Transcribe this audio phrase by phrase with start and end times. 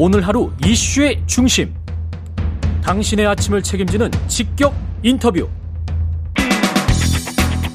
[0.00, 1.74] 오늘 하루 이슈의 중심.
[2.84, 4.72] 당신의 아침을 책임지는 직격
[5.02, 5.48] 인터뷰.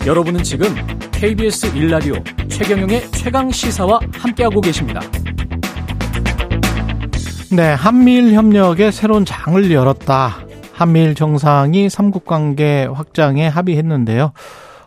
[0.07, 0.73] 여러분은 지금
[1.11, 2.13] KBS 일라디오
[2.47, 5.01] 최경영의 최강 시사와 함께하고 계십니다.
[7.51, 10.37] 네, 한미일 협력의 새로운 장을 열었다.
[10.71, 14.31] 한미일 정상이 삼국 관계 확장에 합의했는데요.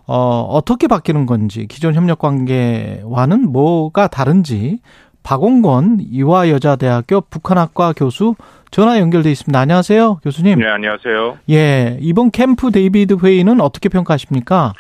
[0.09, 4.79] 어, 어떻게 바뀌는 건지, 기존 협력 관계와는 뭐가 다른지,
[5.27, 8.37] 박원곤 이화여자대학교 북한학과 교수
[8.71, 9.59] 전화 연결돼 있습니다.
[9.59, 10.61] 안녕하세요, 교수님.
[10.61, 11.39] 네, 안녕하세요.
[11.51, 14.73] 예, 이번 캠프 데이비드 회의는 어떻게 평가하십니까?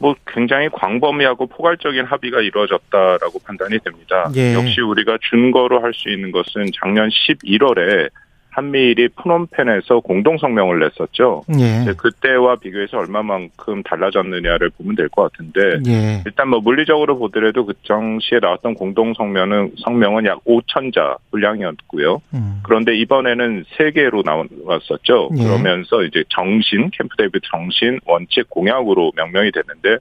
[0.00, 4.28] 뭐 굉장히 광범위하고 포괄적인 합의가 이루어졌다라고 판단이 됩니다.
[4.34, 4.54] 예.
[4.54, 8.10] 역시 우리가 준거로 할 수 있는 것은 작년 11월에
[8.56, 11.44] 한미일이 프놈펜에서 공동 성명을 냈었죠.
[11.58, 11.92] 예.
[11.92, 16.22] 그때와 비교해서 얼마만큼 달라졌느냐를 보면 될 것 같은데 예.
[16.24, 22.22] 일단 뭐 물리적으로 보더라도 그 당시에 나왔던 공동 성명은 성명은 약 5천 자 분량이었고요.
[22.32, 22.60] 음.
[22.62, 25.30] 그런데 이번에는 세 개로 나왔었죠.
[25.38, 25.44] 예.
[25.44, 29.98] 그러면서 이제 정신, 캠프 데이비드 정신, 원칙, 공약으로 명명이 됐는데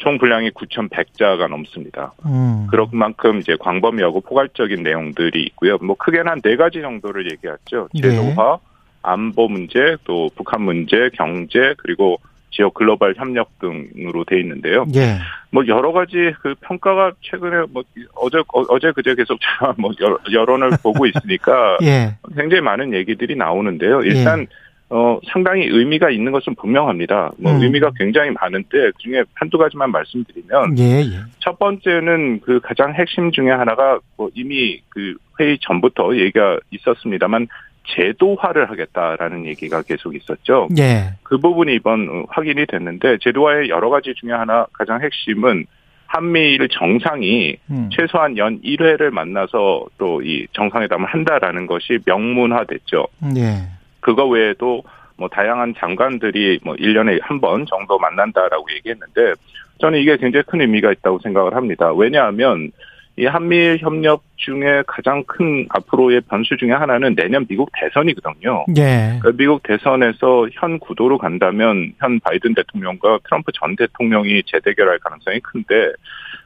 [0.00, 2.12] 총 분량이 9,100자가 넘습니다.
[2.26, 2.66] 음.
[2.70, 5.78] 그런 만큼 이제 광범위하고 포괄적인 내용들이 있고요.
[5.82, 7.88] 뭐 크게는 한 네 가지 정도를 얘기했죠.
[7.94, 8.00] 네.
[8.00, 8.58] 제도화,
[9.02, 12.18] 안보 문제, 또 북한 문제, 경제, 그리고
[12.50, 14.84] 지역 글로벌 협력 등으로 돼 있는데요.
[14.96, 15.18] 예.
[15.52, 17.82] 뭐 여러 가지 그 평가가 최근에 뭐
[18.16, 22.16] 어제 어- 어제 그제 계속 제가 뭐 여- 여론을 보고 있으니까 예.
[22.36, 24.00] 굉장히 많은 얘기들이 나오는데요.
[24.02, 24.46] 일단
[24.90, 27.32] 어 상당히 의미가 있는 것은 분명합니다.
[27.38, 27.62] 뭐 음.
[27.62, 31.20] 의미가 굉장히 많은데 그중에 한두 가지만 말씀드리면 예, 예.
[31.38, 37.46] 첫 번째는 그 가장 핵심 중에 하나가 뭐 이미 그 회의 전부터 얘기가 있었습니다만
[37.96, 40.68] 제도화를 하겠다라는 얘기가 계속 있었죠.
[40.78, 41.14] 예.
[41.22, 45.66] 그 부분이 이번 어, 확인이 됐는데 제도화의 여러 가지 중에 하나 가장 핵심은
[46.06, 47.88] 한미일 정상이 음.
[47.92, 53.06] 최소한 연 1회를 만나서 또 이 정상회담을 한다라는 것이 명문화됐죠.
[53.36, 53.79] 예.
[54.00, 54.82] 그거 외에도
[55.16, 59.34] 뭐 다양한 장관들이 뭐 1년에 한 번 정도 만난다라고 얘기했는데
[59.80, 61.92] 저는 이게 굉장히 큰 의미가 있다고 생각을 합니다.
[61.92, 62.70] 왜냐하면
[63.20, 68.64] 이 한미일 협력 중에 가장 큰 앞으로의 변수 중에 하나는 내년 미국 대선이거든요.
[68.78, 69.18] 예.
[69.20, 75.92] 그 미국 대선에서 현 구도로 간다면 현 바이든 대통령과 트럼프 전 대통령이 재대결할 가능성이 큰데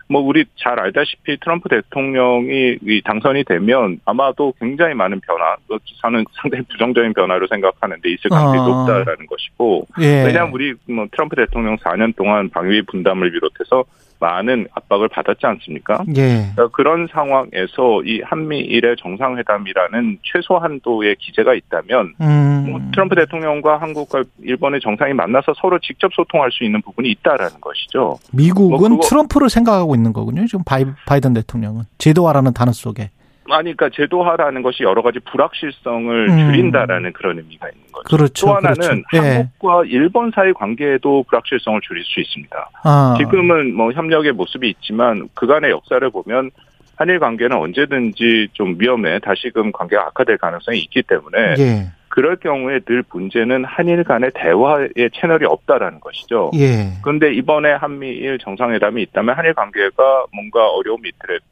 [0.08, 6.24] 뭐 우리 잘 알다시피 트럼프 대통령이 이 당선이 되면 아마도 굉장히 많은 변화, 뭐 저는
[6.42, 8.66] 상당히 부정적인 변화로 생각하는데 있을 가능성이 어.
[8.66, 10.24] 높다라는 것이고 예.
[10.24, 13.84] 왜냐하면 우리 뭐 트럼프 대통령 4년 동안 방위 분담을 비롯해서
[14.24, 16.02] 많은 압박을 받았지 않습니까?
[16.16, 16.50] 예.
[16.54, 22.66] 그러니까 그런 상황에서 이 한미일의 정상회담이라는 최소 한도의 기제가 있다면 음.
[22.70, 28.18] 뭐 트럼프 대통령과 한국과 일본의 정상이 만나서 서로 직접 소통할 수 있는 부분이 있다라는 것이죠.
[28.32, 30.46] 미국은 뭐 트럼프를 생각하고 있는 거군요.
[30.46, 33.10] 지금 바이, 바이든 대통령은 제도화라는 단어 속에.
[33.50, 36.38] 아니, 그러니까 제도화라는 것이 여러 가지 불확실성을 음.
[36.38, 38.16] 줄인다라는 그런 의미가 있는 거죠.
[38.16, 38.46] 그렇죠.
[38.46, 39.06] 또 하나는 그렇죠.
[39.14, 39.18] 예.
[39.18, 42.70] 한국과 일본 사이 관계에도 불확실성을 줄일 수 있습니다.
[42.84, 43.14] 아.
[43.18, 46.50] 지금은 뭐 협력의 모습이 있지만 그간의 역사를 보면
[46.96, 51.92] 한일 관계는 언제든지 좀 위험해 다시금 관계가 악화될 가능성이 있기 때문에 예.
[52.08, 56.52] 그럴 경우에 늘 문제는 한일 간의 대화의 채널이 없다라는 것이죠.
[56.54, 56.92] 예.
[57.02, 61.44] 그런데 이번에 한미일 정상회담이 있다면 한일 관계가 뭔가 어려움이 있더라도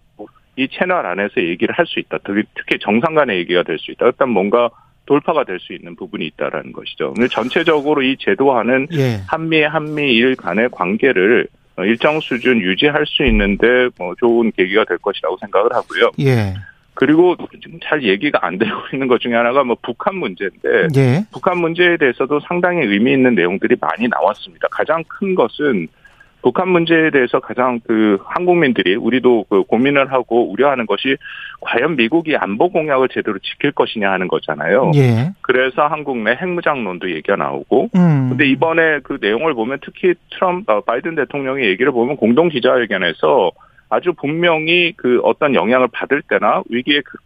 [0.57, 2.19] 이 채널 안에서 얘기를 할 수 있다.
[2.25, 4.07] 특히, 정상 간의 얘기가 될 수 있다.
[4.07, 4.71] 일단 뭔가
[5.07, 7.13] 돌파가 될 수 있는 부분이 있다라는 것이죠.
[7.15, 9.21] 근데 전체적으로 이 제도화는 예.
[9.27, 11.47] 한미 한미일 간의 관계를
[11.77, 16.11] 어, 일정 수준 유지할 수 있는데 뭐 좋은 계기가 될 것이라고 생각을 하고요.
[16.21, 16.55] 예.
[16.95, 21.25] 그리고 지금 잘 얘기가 안 되고 있는 것 중에 하나가 뭐 북한 문제인데 예.
[21.33, 24.69] 북한 문제에 대해서도 상당히 의미 있는 내용들이 많이 나왔습니다.
[24.71, 25.89] 가장 큰 것은
[26.43, 31.17] 북한 문제에 대해서 가장 그 한국민들이 우리도 그 고민을 하고 우려하는 것이
[31.61, 34.91] 과연 미국이 안보 공약을 제대로 지킬 것이냐 하는 거잖아요.
[34.97, 35.31] 예.
[35.41, 38.29] 그래서 한국 내 핵무장론도 얘기가 나오고 음.
[38.31, 43.51] 근데 이번에 그 내용을 보면 특히 트럼프 어, 바이든 대통령의 얘기를 보면 공동 기자회견에서
[43.89, 47.19] 아주 분명히 그 어떤 영향을 받을 때나 위기의 그-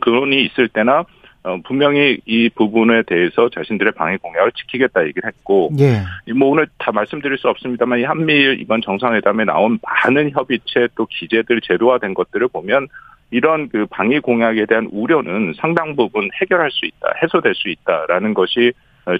[0.00, 1.04] 근원이 있을 때나
[1.46, 6.02] 어, 분명히 이 부분에 대해서 자신들의 방위 공약을 지키겠다 얘기를 했고 예.
[6.32, 11.60] 뭐 오늘 다 말씀드릴 수 없습니다만 이 한미일 이번 정상회담에 나온 많은 협의체 또 기재들
[11.60, 12.88] 제도화된 것들을 보면
[13.30, 18.72] 이런 그 방위 공약에 대한 우려는 상당 부분 해결할 수 있다, 해소될 수 있다라는 것이
[18.72, 18.72] 어,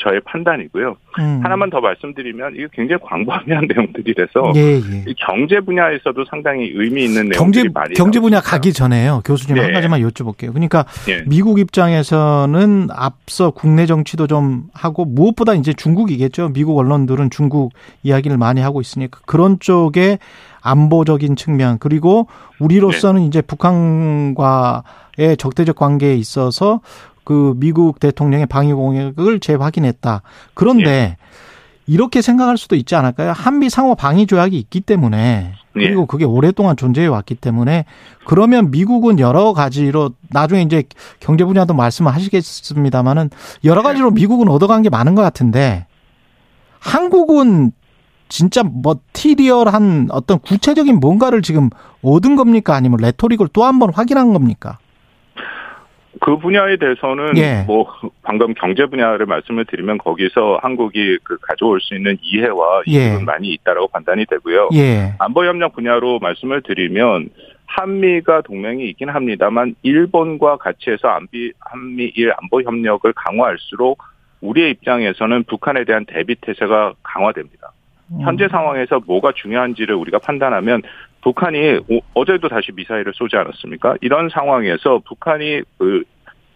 [0.03, 0.97] 저의 판단이고요.
[1.21, 1.41] 음.
[1.43, 5.05] 하나만 더 말씀드리면 이게 굉장히 광범위한 내용들이라서 예, 예.
[5.06, 9.23] 이 경제 분야에서도 상당히 의미 있는 경제 내용들이 많이 경제 분야 가기 전에요.
[9.25, 9.73] 교수님 한 네.
[9.73, 10.53] 가지만 여쭤볼게요.
[10.53, 10.85] 그러니까.
[11.09, 11.23] 예.
[11.27, 16.49] 미국 입장에서는 앞서 국내 정치도 좀 하고 무엇보다 이제 중국이겠죠.
[16.53, 17.73] 미국 언론들은 중국
[18.03, 20.19] 이야기를 많이 하고 있으니까 그런 쪽에
[20.62, 22.27] 안보적인 측면 그리고
[22.59, 23.27] 우리로서는 네.
[23.29, 24.83] 이제 북한과
[25.17, 26.81] 중국과의 적대적 관계에 있어서
[27.26, 30.23] 그 미국 대통령의 방위 공약을 재확인했다.
[30.55, 31.17] 그런데 예.
[31.88, 33.32] 이렇게 생각할 수도 있지 않을까요?
[33.32, 36.06] 한미 상호 방위 조약이 있기 때문에 그리고 예.
[36.08, 37.84] 그게 오랫동안 존재해 왔기 때문에
[38.26, 40.84] 그러면 미국은 여러 가지로 나중에 이제
[41.19, 43.31] 경제 분야도 말씀을 하시겠습니다만은
[43.64, 45.87] 여러 가지로 미국은 얻어간 게 많은 것 같은데
[46.78, 47.73] 한국은
[48.28, 51.70] 진짜 뭐 티리얼한 어떤 구체적인 뭔가를 지금
[52.02, 52.75] 얻은 겁니까?
[52.76, 54.78] 아니면 레토릭을 또 한 번 확인한 겁니까?
[56.20, 57.64] 그 분야에 대해서는 예.
[57.66, 57.86] 뭐
[58.22, 63.24] 방금 경제 분야를 말씀을 드리면 거기서 한국이 그 가져올 수 있는 이해와 이익은 예.
[63.24, 64.70] 많이 있다라고 판단이 되고요.
[64.74, 65.14] 예.
[65.18, 67.30] 안보 협력 분야로 말씀을 드리면
[67.66, 74.02] 한미가 동맹이 있긴 합니다만 일본과 같이 해서 한미 한미일 안보 협력을 강화할수록
[74.40, 77.72] 우리의 입장에서는 북한에 대한 대비 태세가 강화됩니다.
[78.12, 78.20] 음.
[78.20, 80.82] 현재 상황에서 뭐가 중요한지를 우리가 판단하면
[81.26, 81.81] 북한이
[82.14, 83.96] 어제도 다시 미사일을 쏘지 않았습니까?
[84.00, 86.05] 이런 상황에서 북한이 그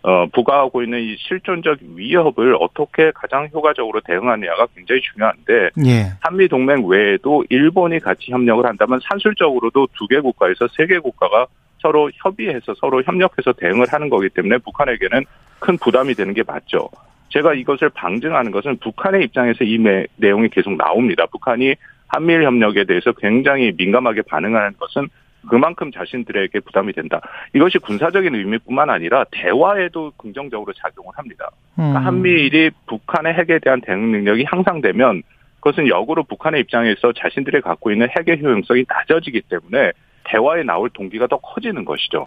[0.03, 6.13] 어, 부과하고 있는 이 실존적 위협을 어떻게 가장 효과적으로 대응하느냐가 굉장히 중요한데 예.
[6.21, 11.47] 한미 동맹 외에도 일본이 같이 협력을 한다면 산술적으로도 두 개 국가에서 세 개 국가가
[11.83, 15.25] 서로 협의해서 서로 협력해서 대응을 하는 거기 때문에 북한에게는
[15.59, 16.89] 큰 부담이 되는 게 맞죠.
[17.31, 19.79] 제가 이것을 방증하는 것은 북한의 입장에서 이
[20.17, 21.27] 내용이 계속 나옵니다.
[21.27, 21.75] 북한이
[22.11, 25.09] 한미일 협력에 대해서 굉장히 민감하게 반응하는 것은
[25.49, 27.21] 그만큼 자신들에게 부담이 된다.
[27.55, 31.51] 이것이 군사적인 의미뿐만 아니라 대화에도 긍정적으로 작용을 합니다.
[31.75, 32.07] 그러니까 음.
[32.07, 35.23] 한미일이 북한의 핵에 대한 대응 능력이 향상되면
[35.61, 39.93] 그것은 역으로 북한의 입장에서 자신들이 갖고 있는 핵의 효용성이 낮아지기 때문에
[40.25, 42.27] 대화에 나올 동기가 더 커지는 것이죠.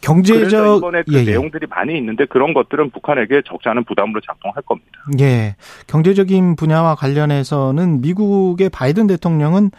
[0.00, 1.24] 경제적 이번에 그 예, 예.
[1.24, 4.90] 내용들이 많이 있는데 그런 것들은 북한에게 적지 않은 부담으로 작동할 겁니다.
[5.20, 5.56] 예.
[5.86, 9.70] 경제적인 분야와 관련해서는 미국의 바이든 대통령은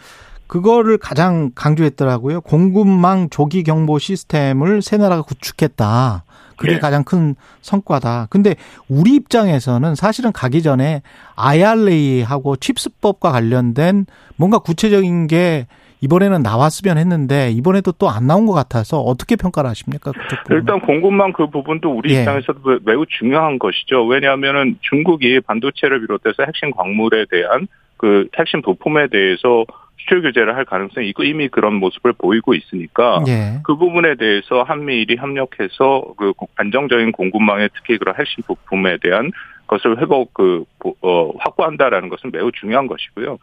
[0.46, 2.42] 그거를 가장 강조했더라고요.
[2.42, 6.24] 공급망 조기 경보 시스템을 새 나라가 구축했다.
[6.56, 6.78] 그게 네.
[6.78, 8.28] 가장 큰 성과다.
[8.30, 8.54] 근데
[8.88, 11.02] 우리 입장에서는 사실은 가기 전에
[11.36, 14.06] IRA하고 칩스법과 관련된
[14.36, 15.66] 뭔가 구체적인 게
[16.00, 20.12] 이번에는 나왔으면 했는데 이번에도 또 안 나온 것 같아서 어떻게 평가를 하십니까?
[20.50, 22.20] 일단 공급망 그 부분도 우리 예.
[22.20, 24.04] 입장에서도 매우 중요한 것이죠.
[24.06, 27.68] 왜냐하면은 중국이 반도체를 비롯해서 핵심 광물에 대한
[28.02, 29.64] 그 핵심 부품에 대해서
[29.96, 33.60] 수출 규제를 할 가능성이 있고 이미 그런 모습을 보이고 있으니까 예.
[33.62, 39.30] 그 부분에 대해서 한미일이 협력해서 그 안정적인 공급망에 특히 그런 핵심 부품에 대한
[39.72, 40.64] 것을 회복 그
[41.00, 43.38] 어, 확보한다라는 것은 매우 중요한 것이고요.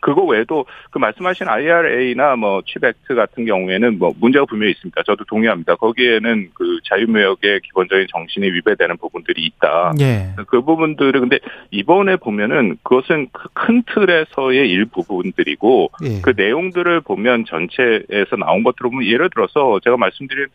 [0.00, 5.00] 그거 외에도 그 말씀하신 IRA나 뭐 칩액트 같은 경우에는 뭐 문제가 분명히 있습니다.
[5.04, 5.76] 저도 동의합니다.
[5.76, 9.92] 거기에는 그 자유무역의 기본적인 정신이 위배되는 부분들이 있다.
[10.00, 10.34] 예.
[10.48, 11.38] 그 부분들을 근데
[11.70, 16.20] 이번에 보면은 그것은 그큰 틀에서의 일부분들이고 예.
[16.20, 20.46] 그 내용들을 보면 전체에서 나온 것들을 보면 예를 들어서 제가 말씀드린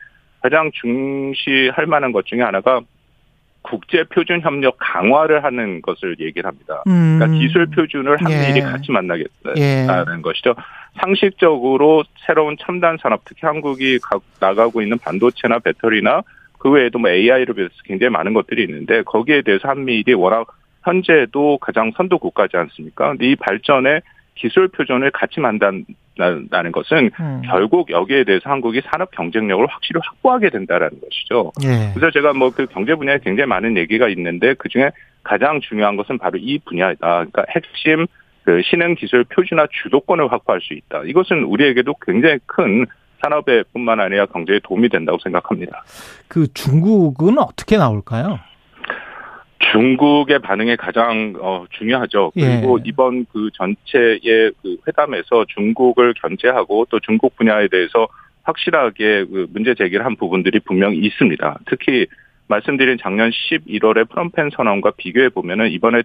[0.41, 2.81] 가장 중시할 만한 것 중에 하나가
[3.69, 6.83] 국제 표준 협력 강화를 하는 것을 얘기를 합니다.
[6.87, 7.17] 음.
[7.19, 8.61] 그러니까 기술 표준을 한미일이 예.
[8.61, 10.21] 같이 만나겠다는 예.
[10.21, 10.55] 것이죠.
[10.99, 13.99] 상식적으로 새로운 첨단 산업, 특히 한국이
[14.39, 16.21] 나가고 있는 반도체나 배터리나
[16.57, 20.47] 그 외에도 뭐 AI를 비해서 굉장히 많은 것들이 있는데 거기에 대해서 한미일이 워낙
[20.83, 23.09] 현재도 가장 선도 국가지 않습니까?
[23.09, 23.99] 근데 이 발전에
[24.35, 25.85] 기술 표준을 같이 만든
[26.17, 27.41] 다는 것은 음.
[27.45, 31.51] 결국 여기에 대해서 한국이 산업 경쟁력을 확실히 확보하게 된다라는 것이죠.
[31.63, 31.93] 예.
[31.93, 34.89] 그래서 제가 뭐 그 경제 분야에 굉장히 많은 얘기가 있는데 그 중에
[35.23, 37.07] 가장 중요한 것은 바로 이 분야이다.
[37.07, 38.07] 그러니까 핵심
[38.43, 41.03] 그 신흥 기술 표준화 주도권을 확보할 수 있다.
[41.05, 42.87] 이것은 우리에게도 굉장히 큰
[43.21, 45.83] 산업에 뿐만 아니라 경제에 도움이 된다고 생각합니다.
[46.27, 48.39] 그 중국은 어떻게 나올까요?
[49.59, 52.31] 중국의 반응이 가장 어, 중요하죠.
[52.33, 52.83] 그리고 예.
[52.85, 58.07] 이번 그 전체의 그 회담에서 중국을 견제하고 또 중국 분야에 대해서
[58.43, 61.59] 확실하게 그 문제 제기를 한 부분들이 분명히 있습니다.
[61.65, 62.07] 특히
[62.47, 66.03] 말씀드린 작년 11월에 프롬펜 선언과 비교해 보면은 이번에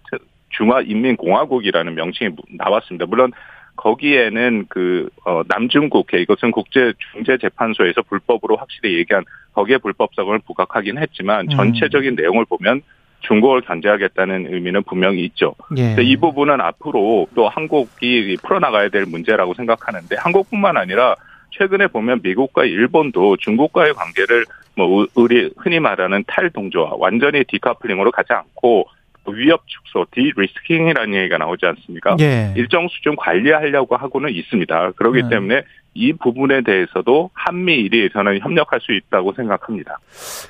[0.50, 3.06] 중화인민공화국이라는 명칭이 나왔습니다.
[3.06, 3.32] 물론
[3.76, 11.47] 거기에는 그 어, 남중국해 이것은 국제 중재 재판소에서 불법으로 확실히 얘기한 거기에 불법성을 부각하긴 했지만
[11.47, 11.49] 음.
[11.50, 12.16] 전체적인 음.
[12.16, 12.82] 내용을 보면
[13.23, 15.55] 중국을 견제하겠다는 의미는 분명히 있죠.
[15.79, 15.97] 예.
[16.00, 21.14] 이 부분은 앞으로 또 한국이 풀어나가야 될 문제라고 생각하는데 한국뿐만 아니라
[21.50, 28.87] 최근에 보면 미국과 일본도 중국과의 관계를 뭐 우리 흔히 말하는 탈동조화 완전히 디카플링으로 가지 않고
[29.26, 32.17] 위협 축소, 디리스킹이라는 얘기가 나오지 않습니까?
[32.21, 32.52] 예.
[32.57, 34.93] 일정 수준 관리하려고 하고는 있습니다.
[34.93, 35.29] 그렇기 예.
[35.29, 35.62] 때문에
[35.95, 39.99] 이 부분에 대해서도 한미일이 저는 협력할 수 있다고 생각합니다.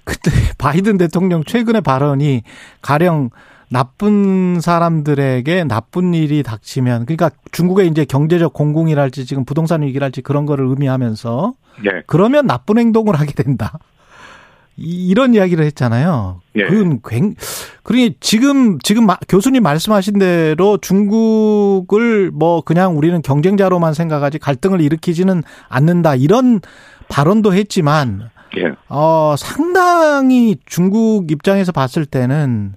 [0.04, 2.42] 그때 바이든 대통령 최근의 발언이
[2.80, 3.30] 가령
[3.68, 10.66] 나쁜 사람들에게 나쁜 일이 닥치면 그러니까 중국의 이제 경제적 공공이랄지 지금 부동산 위기랄지 그런 거를
[10.66, 12.02] 의미하면서 네.
[12.06, 13.78] 그러면 나쁜 행동을 하게 된다.
[14.76, 16.40] 이런 이야기를 했잖아요.
[16.56, 16.66] 예.
[16.66, 17.34] 그건 굉,
[17.82, 26.14] 그러니 지금, 지금 교수님 말씀하신 대로 중국을 뭐 그냥 우리는 경쟁자로만 생각하지 갈등을 일으키지는 않는다.
[26.14, 26.60] 이런
[27.08, 28.72] 발언도 했지만, 예.
[28.88, 32.74] 어, 상당히 중국 입장에서 봤을 때는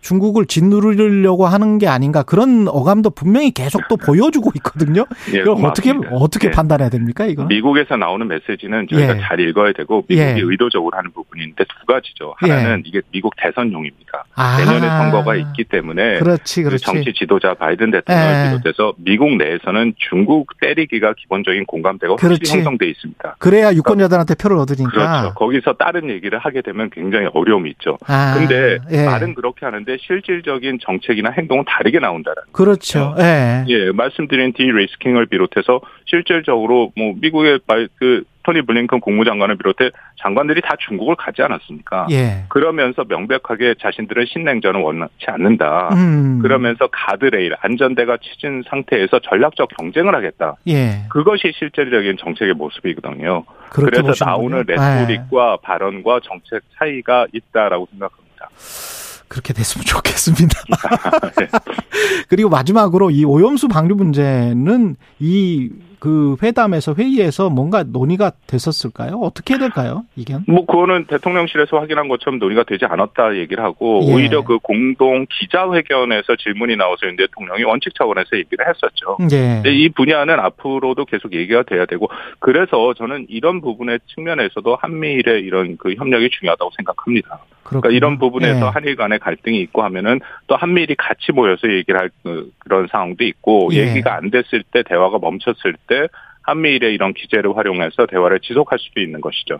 [0.00, 5.04] 중국을 짓누르려고 하는 게 아닌가 그런 어감도 분명히 계속 또 보여주고 있거든요.
[5.34, 6.50] 예, 이걸 어떻게 어떻게 예.
[6.52, 7.44] 판단해야 됩니까 이거?
[7.44, 9.20] 미국에서 나오는 메시지는 저희가 예.
[9.20, 10.36] 잘 읽어야 되고 미국이 예.
[10.38, 12.34] 의도적으로 하는 부분인데 두 가지죠.
[12.36, 14.24] 하나는 이게 미국 대선용입니다.
[14.34, 14.58] 아.
[14.58, 16.84] 내년에 선거가 있기 때문에 그렇지 그 그렇지.
[16.84, 18.50] 정치 지도자 바이든 대통령을 예.
[18.50, 22.52] 비롯해서 미국 내에서는 중국 때리기가 기본적인 공감대가 확실히 그렇지.
[22.58, 23.36] 형성돼 있습니다.
[23.38, 24.90] 그래야 유권자들한테 표를 얻으니까.
[24.90, 25.34] 그렇죠.
[25.34, 27.98] 거기서 다른 얘기를 하게 되면 굉장히 어려움이 있죠.
[28.06, 29.04] 아, 근데 예.
[29.06, 33.14] 말은 그렇게 하는데 실질적인 정책이나 행동은 다르게 나온다라는 그렇죠.
[33.18, 33.64] 예.
[33.68, 39.90] 예, 말씀드린 디레이스킹을 비롯해서 실질적으로 뭐 미국의 말- 그 토니 블링컨 국무장관을 비롯해
[40.22, 42.06] 장관들이 다 중국을 가지 않았습니까?
[42.12, 42.44] 예.
[42.48, 45.88] 그러면서 명백하게 자신들은 신냉전을 원하지 않는다.
[45.94, 46.38] 음.
[46.40, 50.54] 그러면서 가드레일 안전대가 치진 상태에서 전략적 경쟁을 하겠다.
[50.68, 51.02] 예.
[51.10, 53.42] 그것이 실질적인 정책의 모습이거든요.
[53.70, 54.58] 그래서 나오는.
[54.68, 54.74] 예.
[54.74, 58.48] 레토릭과 발언과 정책 차이가 있다라고 생각합니다.
[59.28, 60.62] 그렇게 됐으면 좋겠습니다.
[61.38, 61.48] 네.
[62.28, 69.16] 그리고 마지막으로 이 오염수 방류 문제는 이그 회담에서 회의에서 뭔가 논의가 됐었을까요?
[69.22, 70.04] 어떻게 될까요?
[70.16, 70.36] 이게?
[70.46, 74.12] 뭐 그거는 대통령실에서 확인한 것처럼 논의가 되지 않았다 얘기를 하고 예.
[74.12, 79.16] 오히려 그 공동 기자회견에서 질문이 나와서 윤 대통령이 원칙 차원에서 얘기를 했었죠.
[79.32, 79.62] 예.
[79.70, 85.94] 이 분야는 앞으로도 계속 얘기가 돼야 되고 그래서 저는 이런 부분의 측면에서도 한미일의 이런 그
[85.94, 87.40] 협력이 중요하다고 생각합니다.
[87.62, 88.70] 그러니까 이런 부분에서 예.
[88.70, 93.70] 한일 간의 갈등이 있고 하면은 또 한미일이 같이 모여서 얘기를 할 그- 그런 상황도 있고
[93.72, 93.88] 예.
[93.88, 95.85] 얘기가 안 됐을 때 대화가 멈췄을 때
[96.42, 99.58] 한미일의 이런 기제를 활용해서 대화를 지속할 수도 있는 것이죠.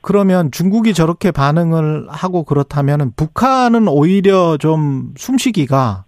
[0.00, 6.04] 그러면 중국이 저렇게 반응을 하고 그렇다면 북한은 오히려 좀 숨쉬기가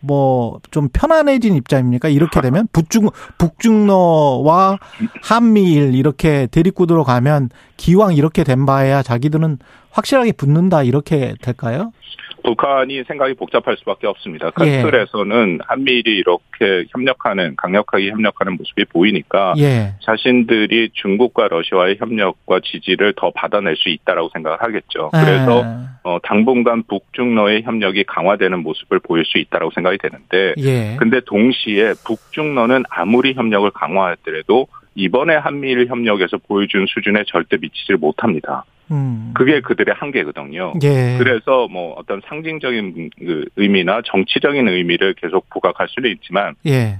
[0.00, 2.08] 뭐 좀 편안해진 입장입니까?
[2.08, 4.78] 이렇게 되면 북중 북중러와
[5.22, 9.58] 한미일 이렇게 대립구도로 가면 기왕 이렇게 된 바에야 자기들은
[9.90, 11.92] 확실하게 붙는다 이렇게 될까요?
[12.42, 14.50] 북한이 생각이 복잡할 수밖에 없습니다.
[14.50, 14.82] 그 예.
[14.82, 19.94] 틀에서는 한미일이 이렇게 협력하는 강력하게 협력하는 모습이 보이니까 예.
[20.00, 25.10] 자신들이 중국과 러시아의 협력과 지지를 더 받아낼 수 있다라고 생각을 하겠죠.
[25.10, 25.64] 그래서
[26.04, 30.96] 어, 당분간 북중러의 협력이 강화되는 모습을 보일 수 있다라고 생각이 되는데 예.
[30.98, 34.68] 근데 동시에 북중러는 아무리 협력을 강화하더라도
[34.98, 38.64] 이번에 한미일 협력에서 보여준 수준에 절대 미치질 못합니다.
[38.90, 39.32] 음.
[39.34, 40.74] 그게 그들의 한계거든요.
[40.82, 41.16] 예.
[41.18, 46.98] 그래서 뭐 어떤 상징적인 그 의미나 정치적인 의미를 계속 부각할 수는 있지만 예.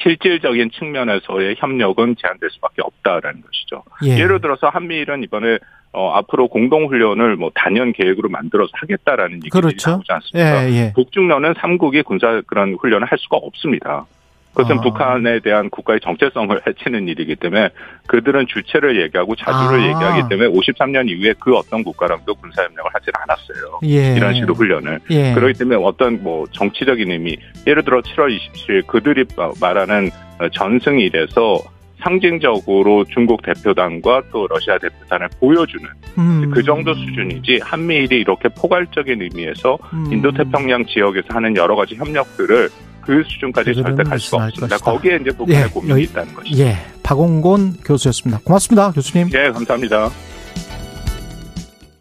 [0.00, 3.82] 실질적인 측면에서의 협력은 제한될 수밖에 없다라는 것이죠.
[4.04, 4.18] 예.
[4.20, 5.58] 예를 들어서 한미일은 이번에
[5.92, 9.90] 어, 앞으로 공동 훈련을 뭐 단연 계획으로 만들어서 하겠다라는 얘기들이 그렇죠.
[9.90, 10.70] 나오지 않습니까?
[10.70, 10.72] 예.
[10.72, 10.92] 예.
[10.94, 14.06] 북중러는 삼국이 군사 그런 훈련을 할 수가 없습니다.
[14.54, 14.80] 그것은 아.
[14.80, 17.70] 북한에 대한 국가의 정체성을 해치는 일이기 때문에
[18.06, 19.82] 그들은 주체를 얘기하고 자주를 아.
[19.82, 23.80] 얘기하기 때문에 53년 이후에 그 어떤 국가랑도 군사협력을 하질 않았어요.
[23.84, 24.16] 예.
[24.16, 25.00] 이런 식으로 훈련을.
[25.10, 25.34] 예.
[25.34, 29.24] 그렇기 때문에 어떤 뭐 정치적인 의미, 예를 들어 7월 27일 그들이
[29.60, 30.10] 말하는
[30.52, 36.50] 전승일에서 상징적으로 중국 대표단과 또 러시아 대표단을 보여주는 음.
[36.52, 40.12] 그 정도 수준이지 한미일이 이렇게 포괄적인 의미에서 음.
[40.12, 42.68] 인도태평양 지역에서 하는 여러 가지 협력들을
[43.06, 44.76] 그 수준까지 절대 갈 수가 없습니다.
[44.76, 44.90] 것이다.
[44.90, 46.62] 거기에 이제 북한의 예, 고민이 여기- 있다는 것이죠.
[46.62, 46.78] 예.
[47.02, 48.40] 박홍곤 교수였습니다.
[48.44, 49.28] 고맙습니다, 교수님.
[49.34, 50.10] 예, 감사합니다.